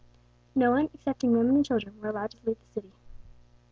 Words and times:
No 0.55 0.71
one, 0.71 0.89
excepting 0.95 1.31
women 1.31 1.57
and 1.57 1.63
children, 1.63 2.01
were 2.01 2.09
allowed 2.09 2.31
to 2.31 2.37
leave 2.43 2.57
the 2.59 2.73
city. 2.81 2.91